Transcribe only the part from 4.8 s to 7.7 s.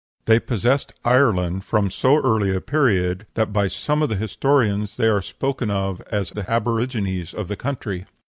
they are spoken of as the aborigines of the